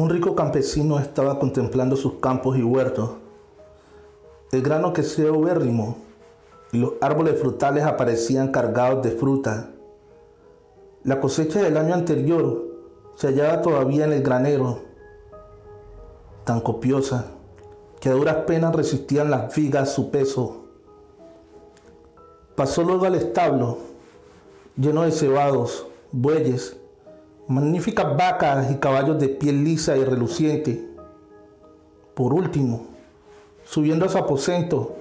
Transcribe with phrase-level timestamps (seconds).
[0.00, 3.10] Un rico campesino estaba contemplando sus campos y huertos.
[4.50, 5.98] El grano crecía ubérrimo
[6.72, 9.72] y los árboles frutales aparecían cargados de fruta.
[11.04, 12.64] La cosecha del año anterior
[13.14, 14.78] se hallaba todavía en el granero,
[16.44, 17.26] tan copiosa
[18.00, 20.64] que a duras penas resistían las vigas su peso.
[22.56, 23.76] Pasó luego al establo,
[24.78, 26.78] lleno de cebados, bueyes,
[27.50, 30.88] magníficas vacas y caballos de piel lisa y reluciente.
[32.14, 32.82] Por último,
[33.64, 34.94] subiendo a su aposento,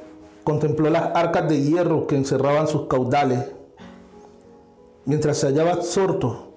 [0.44, 3.52] contempló las arcas de hierro que encerraban sus caudales.
[5.06, 6.48] Mientras se hallaba absorto,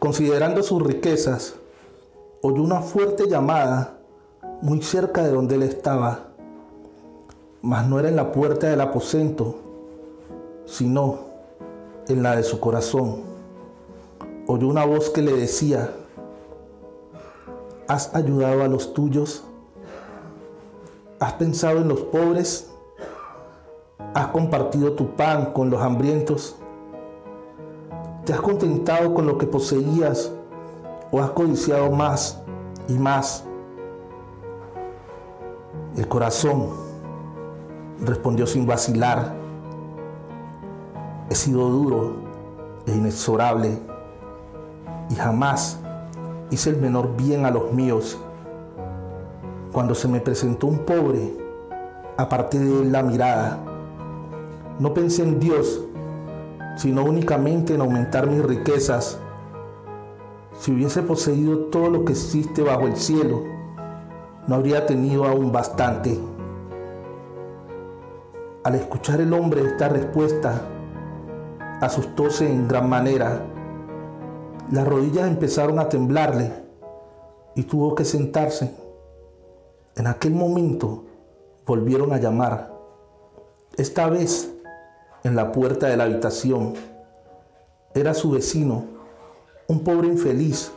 [0.00, 1.54] considerando sus riquezas,
[2.42, 3.98] oyó una fuerte llamada
[4.62, 6.30] muy cerca de donde él estaba,
[7.62, 9.60] mas no era en la puerta del aposento,
[10.66, 11.20] sino
[12.08, 13.39] en la de su corazón.
[14.52, 15.94] Oyó una voz que le decía,
[17.86, 19.44] ¿has ayudado a los tuyos?
[21.20, 22.68] ¿Has pensado en los pobres?
[24.12, 26.56] ¿Has compartido tu pan con los hambrientos?
[28.24, 30.32] ¿Te has contentado con lo que poseías
[31.12, 32.42] o has codiciado más
[32.88, 33.44] y más?
[35.96, 36.70] El corazón
[38.00, 39.32] respondió sin vacilar.
[41.30, 42.14] He sido duro
[42.86, 43.89] e inexorable
[45.10, 45.78] y jamás
[46.50, 48.18] hice el menor bien a los míos.
[49.72, 51.36] Cuando se me presentó un pobre,
[52.16, 53.58] aparté de él la mirada.
[54.78, 55.84] No pensé en Dios,
[56.76, 59.18] sino únicamente en aumentar mis riquezas.
[60.58, 63.42] Si hubiese poseído todo lo que existe bajo el cielo,
[64.46, 66.18] no habría tenido aún bastante.
[68.64, 70.62] Al escuchar el hombre esta respuesta,
[71.80, 73.42] asustóse en gran manera.
[74.70, 76.52] Las rodillas empezaron a temblarle
[77.56, 78.72] y tuvo que sentarse.
[79.96, 81.04] En aquel momento
[81.66, 82.72] volvieron a llamar,
[83.76, 84.54] esta vez
[85.24, 86.74] en la puerta de la habitación.
[87.94, 88.84] Era su vecino,
[89.66, 90.70] un pobre infeliz,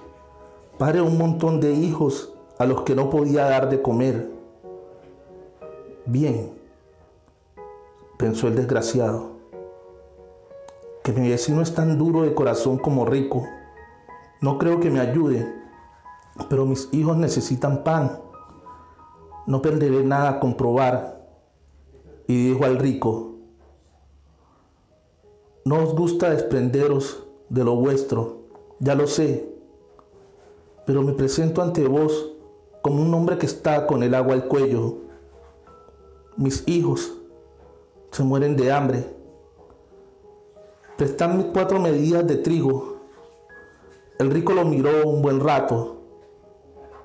[0.80, 4.28] padre de un montón de hijos a los que no podía dar de comer.
[6.08, 6.52] Bien,
[8.18, 9.34] pensó el desgraciado,
[11.04, 13.48] que mi vecino es tan duro de corazón como rico.
[14.44, 15.56] No creo que me ayude,
[16.50, 18.20] pero mis hijos necesitan pan.
[19.48, 21.26] No perderé nada a comprobar.
[22.28, 23.36] Y dijo al rico,
[25.64, 28.44] no os gusta desprenderos de lo vuestro,
[28.80, 29.50] ya lo sé,
[30.86, 32.34] pero me presento ante vos
[32.81, 34.98] como un hombre que está con el agua al cuello.
[36.36, 37.14] Mis hijos
[38.12, 39.06] se mueren de hambre.
[40.98, 42.93] Prestadme cuatro medidas de trigo.
[44.19, 45.97] El rico lo miró un buen rato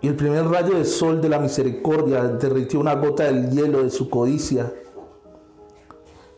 [0.01, 3.91] y el primer rayo de sol de la misericordia derritió una gota del hielo de
[3.91, 4.73] su codicia.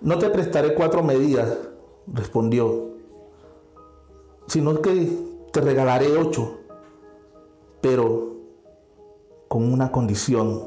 [0.01, 1.59] No te prestaré cuatro medidas,
[2.07, 2.91] respondió,
[4.47, 5.09] sino que
[5.53, 6.61] te regalaré ocho,
[7.81, 8.37] pero
[9.49, 10.63] con una condición.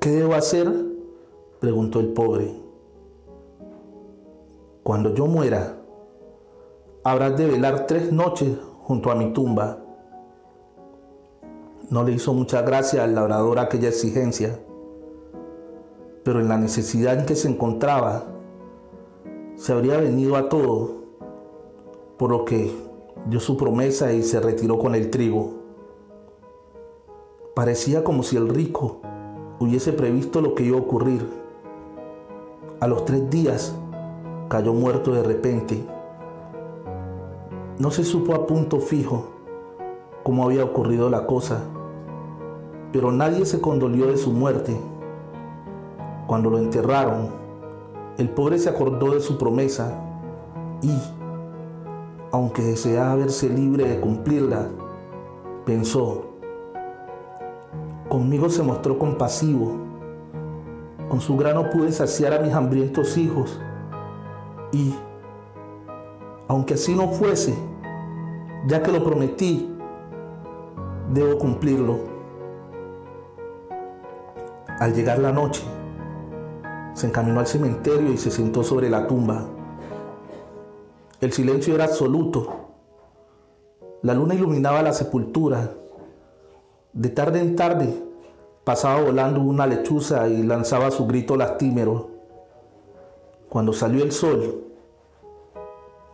[0.00, 0.72] ¿Qué debo hacer?
[1.60, 2.52] preguntó el pobre.
[4.82, 5.81] Cuando yo muera,
[7.04, 9.78] habrás de velar tres noches junto a mi tumba.
[11.90, 14.60] No le hizo mucha gracia al labrador aquella exigencia,
[16.24, 18.24] pero en la necesidad en que se encontraba,
[19.56, 21.02] se habría venido a todo,
[22.16, 22.72] por lo que
[23.26, 25.54] dio su promesa y se retiró con el trigo.
[27.54, 29.00] Parecía como si el rico
[29.58, 31.28] hubiese previsto lo que iba a ocurrir.
[32.80, 33.74] A los tres días
[34.48, 35.84] cayó muerto de repente.
[37.82, 39.24] No se supo a punto fijo
[40.22, 41.64] cómo había ocurrido la cosa,
[42.92, 44.80] pero nadie se condolió de su muerte.
[46.28, 47.30] Cuando lo enterraron,
[48.18, 50.00] el pobre se acordó de su promesa
[50.80, 50.96] y,
[52.30, 54.68] aunque deseaba verse libre de cumplirla,
[55.66, 56.26] pensó,
[58.08, 59.72] Conmigo se mostró compasivo.
[61.08, 63.60] Con su grano pude saciar a mis hambrientos hijos.
[64.70, 64.94] Y,
[66.46, 67.71] aunque así no fuese,
[68.66, 69.68] ya que lo prometí,
[71.12, 71.98] debo cumplirlo.
[74.78, 75.62] Al llegar la noche,
[76.94, 79.46] se encaminó al cementerio y se sentó sobre la tumba.
[81.20, 82.62] El silencio era absoluto.
[84.02, 85.70] La luna iluminaba la sepultura
[86.92, 88.02] de tarde en tarde
[88.64, 92.10] pasaba volando una lechuza y lanzaba su grito lastimero.
[93.48, 94.71] Cuando salió el sol,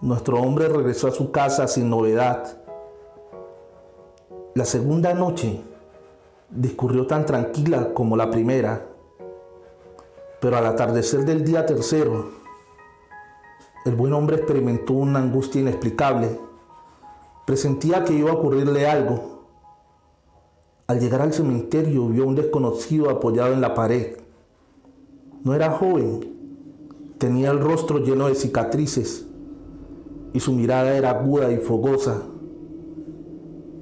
[0.00, 2.56] nuestro hombre regresó a su casa sin novedad.
[4.54, 5.60] La segunda noche
[6.50, 8.86] discurrió tan tranquila como la primera,
[10.40, 12.30] pero al atardecer del día tercero,
[13.84, 16.38] el buen hombre experimentó una angustia inexplicable.
[17.44, 19.46] Presentía que iba a ocurrirle algo.
[20.86, 24.16] Al llegar al cementerio vio a un desconocido apoyado en la pared.
[25.42, 29.27] No era joven, tenía el rostro lleno de cicatrices
[30.32, 32.22] y su mirada era aguda y fogosa.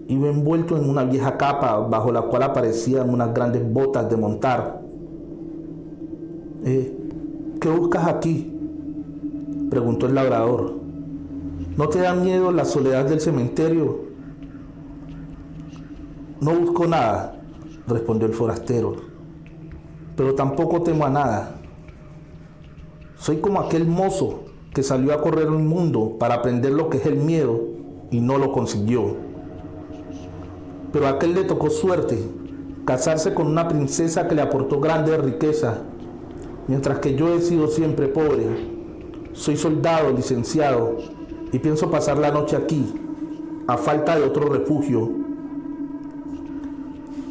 [0.09, 4.83] Iba envuelto en una vieja capa bajo la cual aparecían unas grandes botas de montar.
[6.65, 6.97] Eh,
[7.61, 8.53] ¿Qué buscas aquí?
[9.71, 10.75] preguntó el labrador.
[11.77, 14.07] ¿No te da miedo la soledad del cementerio?
[16.41, 17.41] No busco nada,
[17.89, 18.95] respondió el forastero,
[20.17, 21.61] pero tampoco temo a nada.
[23.17, 24.46] Soy como aquel mozo
[24.77, 27.63] que salió a correr el mundo para aprender lo que es el miedo
[28.11, 29.17] y no lo consiguió.
[30.93, 32.23] Pero a aquel le tocó suerte,
[32.85, 35.79] casarse con una princesa que le aportó grande riqueza,
[36.69, 38.45] mientras que yo he sido siempre pobre.
[39.33, 40.99] Soy soldado, licenciado,
[41.51, 42.85] y pienso pasar la noche aquí,
[43.67, 45.11] a falta de otro refugio.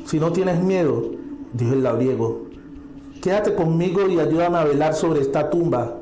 [0.06, 1.12] Si no tienes miedo,
[1.54, 2.48] dijo el labriego,
[3.22, 6.02] quédate conmigo y ayúdame a velar sobre esta tumba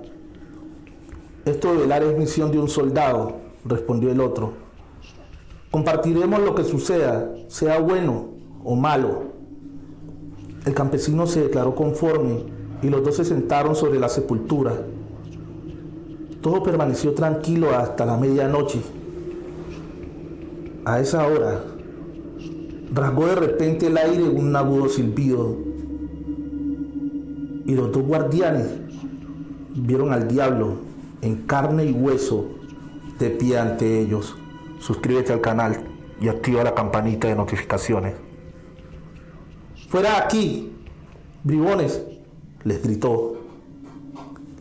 [1.45, 3.33] esto de velar es misión de un soldado,
[3.65, 4.53] respondió el otro.
[5.71, 8.29] Compartiremos lo que suceda, sea bueno
[8.63, 9.23] o malo.
[10.65, 12.43] El campesino se declaró conforme
[12.81, 14.71] y los dos se sentaron sobre la sepultura.
[16.41, 18.79] Todo permaneció tranquilo hasta la medianoche.
[20.85, 21.61] A esa hora,
[22.93, 25.57] rasgó de repente el aire un agudo silbido
[27.65, 28.67] y los dos guardianes
[29.75, 30.93] vieron al diablo
[31.23, 32.49] en carne y hueso
[33.17, 34.35] de pie ante ellos.
[34.79, 35.85] Suscríbete al canal
[36.19, 38.15] y activa la campanita de notificaciones.
[39.87, 40.73] Fuera aquí,
[41.43, 42.03] bribones,
[42.63, 43.37] les gritó.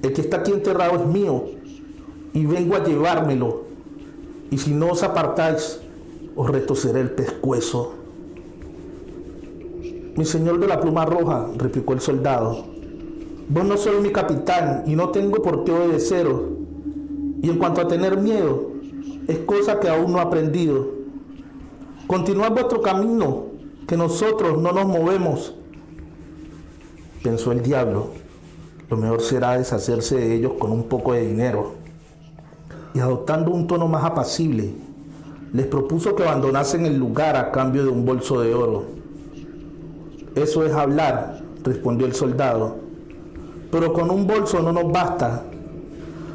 [0.03, 1.45] El que está aquí enterrado es mío
[2.33, 3.65] y vengo a llevármelo.
[4.51, 5.81] Y si no os apartáis,
[6.37, 7.95] os retoceré el pescuezo.
[10.17, 12.67] Mi señor de la pluma roja, replicó el soldado,
[13.53, 16.41] Vos no sois mi capitán y no tengo por qué obedeceros.
[17.43, 18.71] Y en cuanto a tener miedo,
[19.29, 20.89] es cosa que aún no he aprendido.
[22.07, 23.49] Continuad vuestro camino,
[23.87, 25.55] que nosotros no nos movemos.
[27.23, 28.07] Pensó el diablo,
[28.89, 31.75] lo mejor será deshacerse de ellos con un poco de dinero.
[32.95, 34.71] Y adoptando un tono más apacible,
[35.53, 38.85] les propuso que abandonasen el lugar a cambio de un bolso de oro.
[40.37, 42.82] Eso es hablar, respondió el soldado
[43.73, 45.45] pero con un bolso no nos basta.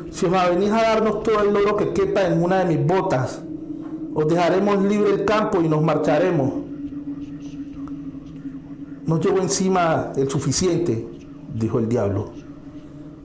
[0.10, 3.44] Si os venís a darnos todo el oro que quepa en una de mis botas,
[4.16, 6.52] os dejaremos libre el campo y nos marcharemos.
[9.06, 11.08] No llevo encima el suficiente,
[11.54, 12.32] dijo el diablo,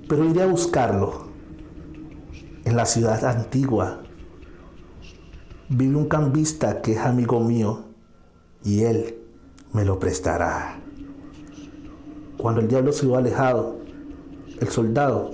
[0.06, 1.32] pero iré a buscarlo.
[2.66, 4.02] En la ciudad antigua
[5.70, 7.86] vive un cambista que es amigo mío
[8.62, 9.16] y él
[9.72, 10.78] me lo prestará.
[12.36, 13.81] Cuando el diablo se iba alejado,
[14.62, 15.32] el soldado,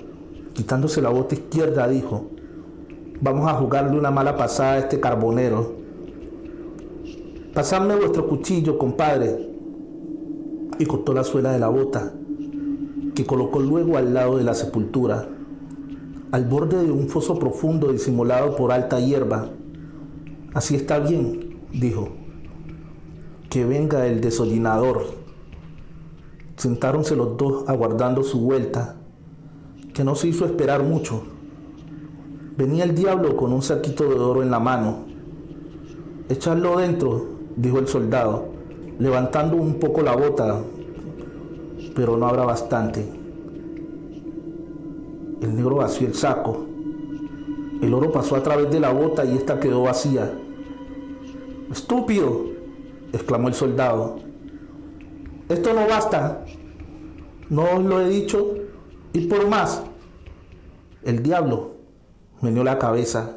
[0.55, 2.31] quitándose la bota izquierda, dijo,
[3.21, 5.75] vamos a jugarle una mala pasada a este carbonero.
[7.53, 9.51] Pasadme vuestro cuchillo, compadre.
[10.79, 12.13] Y cortó la suela de la bota,
[13.15, 15.29] que colocó luego al lado de la sepultura,
[16.31, 19.51] al borde de un foso profundo disimulado por alta hierba.
[20.55, 22.09] Así está bien, dijo.
[23.51, 25.05] Que venga el desollinador.
[26.57, 28.98] Sentáronse los dos aguardando su vuelta
[29.99, 31.25] que no se hizo esperar mucho.
[32.57, 35.07] Venía el diablo con un saquito de oro en la mano.
[36.29, 37.27] Echarlo dentro,
[37.57, 38.47] dijo el soldado,
[39.01, 40.61] levantando un poco la bota,
[41.97, 43.09] pero no habrá bastante.
[45.41, 46.65] El negro vació el saco.
[47.83, 50.33] El oro pasó a través de la bota y ésta quedó vacía.
[51.73, 52.45] Estúpido,
[53.13, 54.21] exclamó el soldado.
[55.49, 56.45] Esto no basta.
[57.51, 58.55] ¿No os lo he dicho?
[59.13, 59.83] Y por más,
[61.03, 61.73] el diablo
[62.41, 63.37] meneó la cabeza,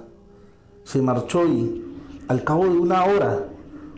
[0.83, 1.83] se marchó y
[2.27, 3.47] al cabo de una hora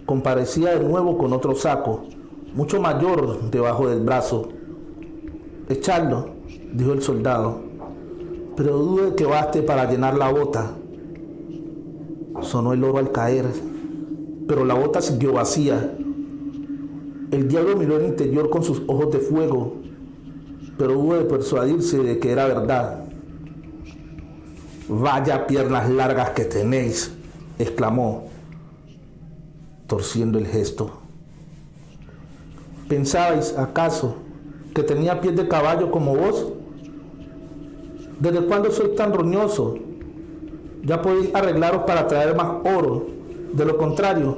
[0.06, 2.06] comparecía de nuevo con otro saco,
[2.54, 4.50] mucho mayor debajo del brazo.
[5.70, 6.32] Echadlo,
[6.74, 7.62] dijo el soldado,
[8.56, 10.72] pero dude que baste para llenar la bota.
[12.42, 13.46] Sonó el oro al caer,
[14.48, 15.96] pero la bota siguió vacía.
[17.32, 19.84] El diablo miró el interior con sus ojos de fuego
[20.78, 23.03] pero hubo de persuadirse de que era verdad.
[24.90, 27.12] Vaya piernas largas que tenéis,
[27.58, 28.30] exclamó.
[29.88, 30.92] torciendo el gesto.
[32.88, 34.16] ¿Pensabais acaso
[34.74, 36.52] que tenía pies de caballo como vos?
[38.20, 39.76] ¿Desde cuándo soy tan roñoso?
[40.84, 43.06] Ya podéis arreglaros para traer más oro.
[43.54, 44.38] De lo contrario,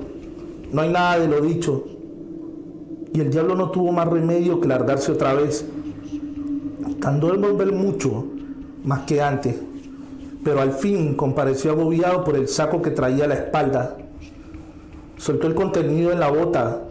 [0.71, 1.85] no hay nada de lo dicho.
[3.13, 5.65] Y el diablo no tuvo más remedio que largarse otra vez.
[6.99, 8.25] Tardó en volver mucho,
[8.83, 9.55] más que antes,
[10.45, 13.97] pero al fin compareció agobiado por el saco que traía a la espalda.
[15.17, 16.83] Soltó el contenido en la bota,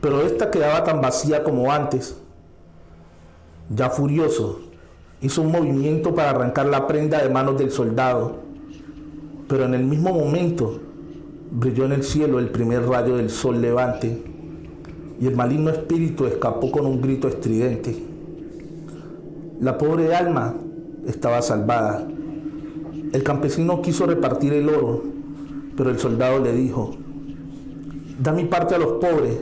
[0.00, 2.16] pero esta quedaba tan vacía como antes.
[3.68, 4.60] Ya furioso,
[5.20, 8.38] hizo un movimiento para arrancar la prenda de manos del soldado,
[9.46, 10.80] pero en el mismo momento
[11.50, 14.22] brilló en el cielo el primer rayo del sol levante
[15.20, 17.94] y el maligno espíritu escapó con un grito estridente.
[19.60, 20.54] La pobre alma
[21.06, 22.09] estaba salvada.
[23.12, 25.02] El campesino quiso repartir el oro,
[25.76, 26.92] pero el soldado le dijo,
[28.20, 29.40] da mi parte a los pobres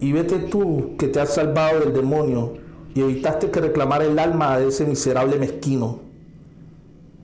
[0.00, 2.54] y vete tú que te has salvado del demonio
[2.94, 6.00] y evitaste que reclamara el alma de ese miserable mezquino.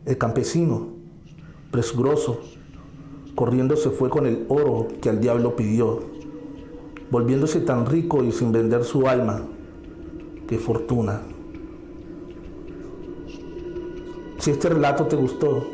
[0.04, 0.88] El campesino,
[1.72, 2.40] presuroso,
[3.34, 6.00] corriendo se fue con el oro que al diablo pidió,
[7.10, 9.42] volviéndose tan rico y sin vender su alma.
[10.46, 11.22] ¡Qué fortuna!
[14.42, 15.64] Si este relato te gustó,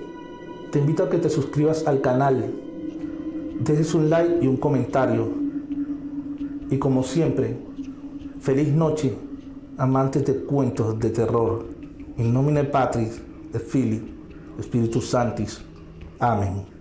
[0.71, 2.53] te invito a que te suscribas al canal,
[3.61, 5.27] dejes un like y un comentario.
[6.69, 7.57] Y como siempre,
[8.43, 9.17] feliz noche,
[9.79, 11.65] amantes de cuentos de terror.
[12.19, 14.03] In nomine Patris, de Fili,
[14.59, 15.63] Espíritu Santis.
[16.19, 16.78] Amén.